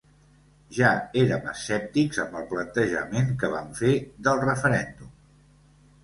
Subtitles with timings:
[0.75, 0.91] Ja
[1.23, 3.91] érem escèptics amb el plantejament que van fer
[4.29, 5.13] del referèndum.